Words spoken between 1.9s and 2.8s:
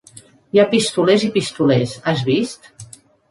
has vist?